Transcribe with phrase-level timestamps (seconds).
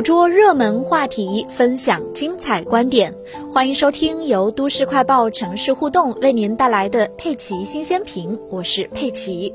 [0.00, 3.14] 捕捉热门话题，分享精彩观点，
[3.52, 9.54] 欢迎收听由都市快报城市互动为您带来的佩奇新鲜评，我是佩奇。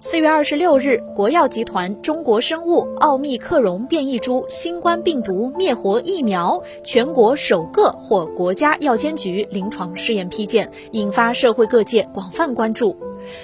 [0.00, 12.96] 四月二十六日，国药集团中国生物奥密克戎变异株新冠病毒灭活疫苗全国首个获国家药监局临床试验批件，引发社会各界广泛关注。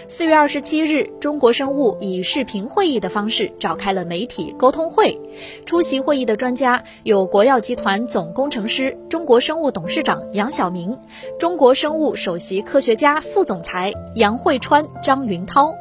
[0.06, 5.20] 四月二十七日，中国生物以视频会议的方式召开了媒体沟通会。
[5.64, 10.96] 出席会议的专家有国药集团总工程师、中国生物董事长杨晓明，
[11.38, 15.74] 中国生物首席科学家、副总裁杨慧川、张云涛。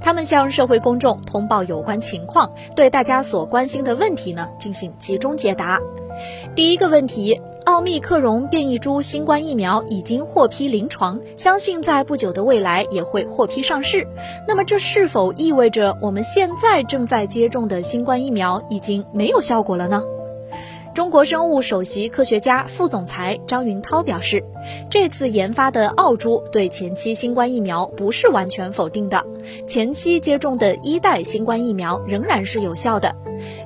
[0.00, 5.80] 他们向社会公众通报有关情况，对大家所关心的问题呢进行集中解答。
[6.54, 7.40] 第一个问题。
[7.66, 14.06] 奥密克戎变异株新冠疫苗已经获批临床，相信在不久的未来也会获批上市。
[14.46, 20.00] 那么，这是否意味着我们现在正在接种的新冠疫苗已经没有效果了呢？
[20.96, 24.42] 中国生物首席科学家、副总裁张云涛表示，
[24.88, 29.22] 这次研发的澳株对前期新冠疫苗不是完全否定的，
[29.66, 33.14] 前期接种的一代新冠疫苗仍然是有效的。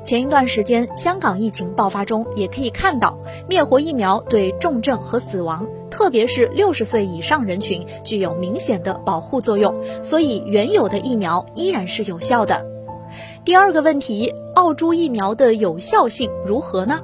[0.02, 3.16] 前一段时间香港疫情爆发中，也可以看到
[3.48, 12.66] 灭活疫苗对重症和死亡，特别是六十岁以上人群具有明显的保护作用，所以原有的疫苗依然是有效的。
[13.44, 17.02] 第二个问题，澳洲疫苗的有效性如何呢？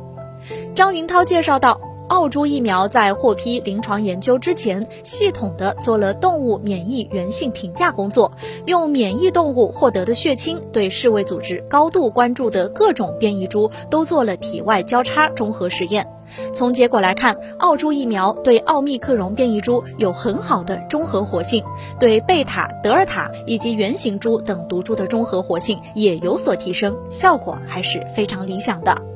[0.77, 8.31] 张云涛介绍到，澳洲疫苗在获批临床研究之前，系统的做了动物免疫原性评价工作，
[8.67, 16.07] 用免疫动物获得的血清对世卫组织高度关注的各种变异株都做了体外交叉中和实验。
[16.53, 21.65] 从结果来看，澳洲疫苗对奥密克戎变异株有很好的中和活性，
[21.99, 29.16] 对贝塔、德尔塔以及原型株等毒株的中和活性也有所提升，效果还是非常理想的。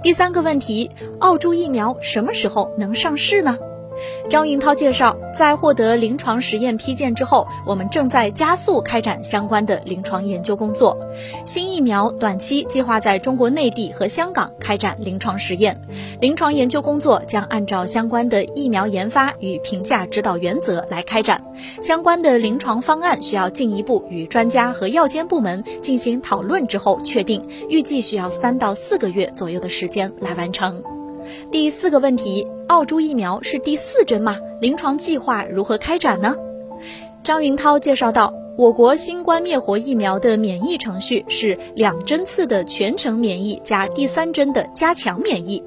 [0.00, 3.58] 第三个问题，澳洲疫苗什么时候能上市呢？
[4.28, 10.98] 张云涛介绍，在获得临床实验批件之后，我们正在加速开展相关的临床研究工作。
[11.46, 15.80] 新疫苗短期计划在中国内地和香港开展临床实验，
[16.20, 21.42] 临床研究工作将按照相关的疫苗研发与评价指导原则来开展。
[21.80, 30.82] 相关的临床方案需要进一步与专家和药监部门进行讨论之后确定，预计需要三到四个月左右的时间来完成。
[31.50, 34.36] 第四个问题，澳洲疫苗是第四针吗？
[34.60, 36.36] 临床计划如何开展呢？
[37.22, 45.64] 张云涛介绍到，我国新冠灭活疫苗的免疫程序是两针次的全程免疫加第三针的加强免疫。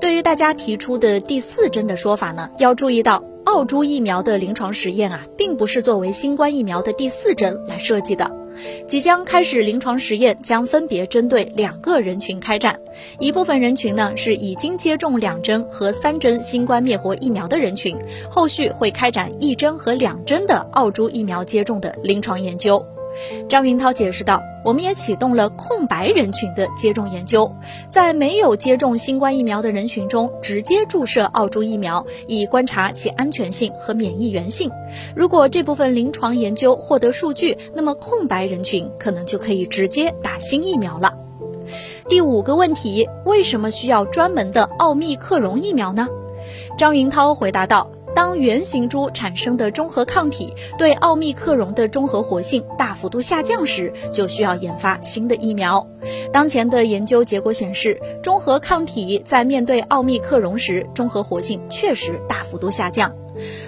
[0.00, 3.22] 对于大家提出的第四针的说法呢，要注意到。
[3.44, 8.30] 澳洲疫苗的临床实验啊，并不是作为新冠疫苗的第四针来设计的。
[8.86, 12.78] 即将开始临床实验将分别针对两个人群开展，
[13.18, 17.96] 一部分人群呢是已经接种两针和三针新冠灭活疫苗的人群，
[18.30, 22.84] 后续会开展一针和两针的澳洲疫苗接种的临床研究。
[23.48, 27.54] 张云涛解释道：“我们也启动了空白人群的接种研究，
[27.88, 34.70] 在没有接种新冠疫苗的人群中，直接注射澳洲疫苗，以观察其安全性和免疫原性。
[35.14, 41.14] 如果这部分临床研究获得数据，那么空白人群可能就可以直接打新疫苗了。”
[42.08, 46.08] 第五个问题：为什么需要专门的奥密克戎疫苗呢？
[46.76, 47.90] 张云涛回答道。
[48.14, 55.86] 当原型株产生的中和抗体对奥密克戎的中和活性大幅度下降时，就需要研发新的疫苗。
[56.32, 63.12] 当前的研究结果显示，中和抗体在面对奥密克戎时，中和活性确实大幅度下降。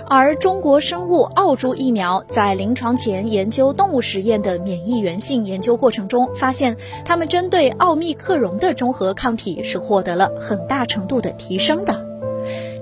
[0.06, 12.05] 而中国生物澳洲疫苗在临床前研究动物实验的免疫原性研究过程中，发现它们针对奥密克戎的中和抗体是获得了很大程度的提升的。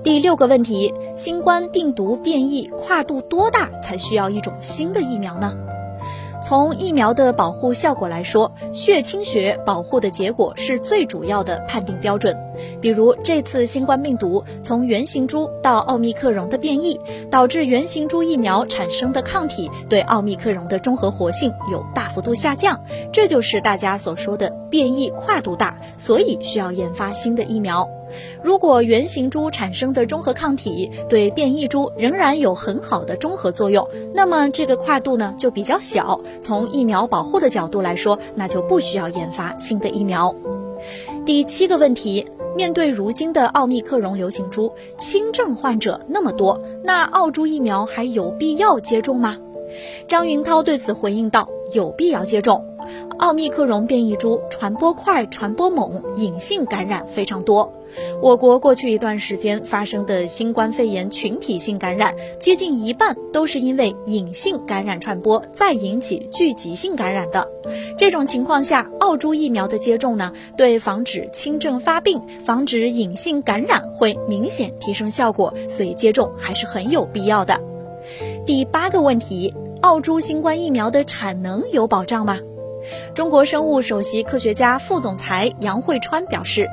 [0.05, 5.51] 第六个问题：新冠病毒变异跨度多大才需要一种新的疫苗呢？
[6.43, 12.37] 从疫苗的保护效果来说，血清学保护的结果是最主要的判定标准。
[12.79, 16.99] 比如这次新冠病毒从原型株到奥密克戎的变异，
[17.31, 22.79] 导致原型株疫苗产生的抗体对奥密克戎的中和活性有大幅度下降，
[23.11, 27.89] 这就是大家所说的变异跨度大，所以需要研发新的疫苗。
[28.43, 36.21] 如果原型株产生的中和抗体对变异株仍然有很好的中和作用，那么这个跨度呢就比较小。
[36.41, 40.35] 从疫苗保护的角度来说，那就不需要研发新的疫苗。
[41.25, 49.37] 第七个问题，面对如今的奥密克戎流行株，轻症患者那么多，那澳洲疫苗还有必要接种吗？
[50.07, 52.63] 张云涛对此回应道：“有必要接种。”
[53.17, 57.73] 奥密克戎变异株传播快、传播猛，隐性感染非常多。
[58.21, 67.47] 我国过去一段时间发生的新冠肺炎群体性感染，接近一半都是因为隐性感染传播，再引起聚集性感染的。
[67.97, 77.59] 这种情况下，澳洲疫苗的接种呢，对防止轻症发病、防止隐性感染会明显提升效果，所以接种还是很有必要的。
[78.45, 79.53] 第八个问题。
[79.81, 82.39] 澳洲新冠疫苗的产能有保障吗？
[83.13, 86.67] 中国生物首席科学家、副总裁杨慧川表示，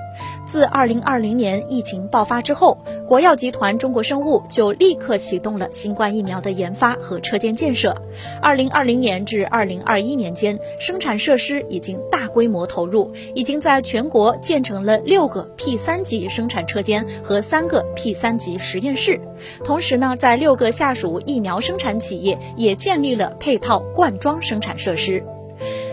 [0.46, 2.78] 自2020年疫情爆发之后，
[3.08, 7.96] 国药集团中国生物就立刻启动了新冠疫苗的研发和车间建设。
[8.42, 19.20] 2020年至2021年间，生产设施已经大规模投入，已经在全国建成了六个 P 三级生产车间和三个 P 三级实验室。
[19.64, 25.24] 同时呢，在六个下属疫苗生产企业也建立了配套灌装生产设施。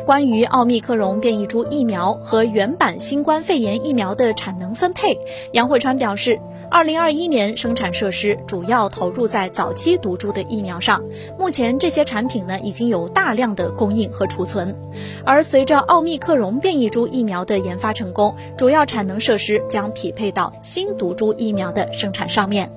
[0.05, 5.19] 关于奥密克戎变异株疫苗和原版新冠肺炎疫苗的产能分配，
[5.51, 6.39] 杨慧川表示，
[6.71, 11.03] 二零二一年生产设施主要投入在早期毒株的疫苗上，
[11.37, 14.75] 目前这些产品呢已经有大量的供应和储存，
[15.25, 22.71] 而随着奥密克戎变异株疫苗的研发成功，主要产能设施将匹配到新毒株疫苗的生产上面。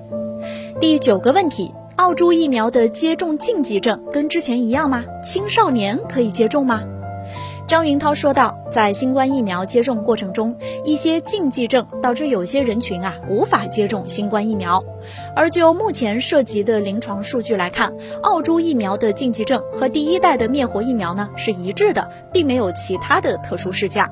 [0.79, 5.03] 第九个问题，澳洲疫苗的接种禁忌症跟之前一样吗？
[5.23, 6.83] 青少年可以接种吗？
[7.65, 14.83] 张云涛说道，在新冠疫苗接种过程中，一些禁忌症导致有些人群啊无法接种新冠疫苗。
[15.35, 24.09] 而就目前涉及的临床数据来看，澳洲疫苗的禁忌症和第一代的灭活疫苗呢是一致的，并没有其他的特殊事项。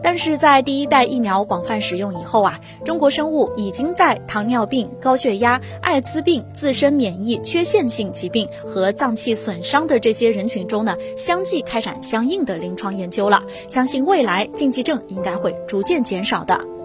[0.00, 13.42] 但是在第一代疫苗广泛使用以后啊，中国生物已经在糖尿病、高血压、艾滋病、自身免疫缺陷性疾病和脏器损伤的这些人群中呢，相继开展相应的临床研究了。
[13.66, 16.75] 相信未来禁忌症应该会逐渐减少的。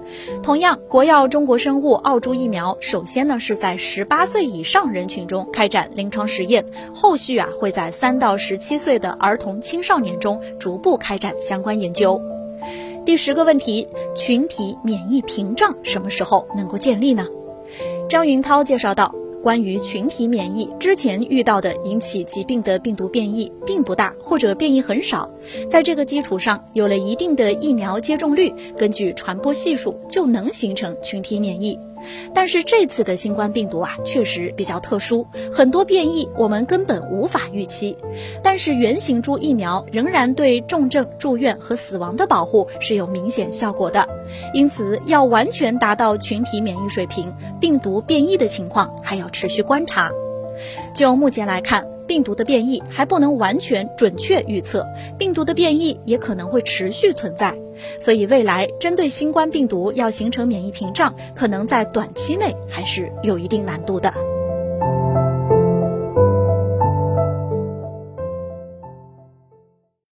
[0.44, 12.22] 同样，国药中国生物澳洲疫苗首先呢是在十八岁以上人群中开展临床实验，后续啊会在三到十七岁的儿童青少年中逐步开展相关研究。
[13.06, 17.26] 第十个问题，群体免疫屏障什么时候能够建立呢？
[18.10, 25.30] 张云涛介绍到，关于群体免疫，之前遇到的引起疾病的病毒变异并不大，或者变异很少，
[25.70, 31.78] 在这个基础上有了一定的疫苗接种率，根据传播系数就能形成群体免疫。
[32.34, 37.98] 但是这次的新冠病毒啊，确实比较特殊，很多变异我们根本无法预期。
[38.44, 44.08] 但是原型株疫苗仍然对重症住院和死亡的保护是有明显效果的，
[44.54, 50.12] 因此要完全达到群体免疫水平，病毒变异的情况还要持续观察。
[50.94, 51.86] 就目前来看。
[52.12, 54.86] 病毒的变异还不能完全准确预测，
[55.18, 57.58] 病毒的变异也可能会持续存在，
[58.02, 64.14] 所以未来针对新冠病毒要形成免疫屏障，可能在短期内还是有一定难度的。